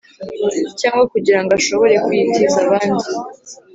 Cyangwa 0.79 1.03
kugira 1.13 1.39
ngo 1.41 1.51
ashobore 1.59 1.93
kuyitiza 2.03 2.57
abandi 2.65 3.07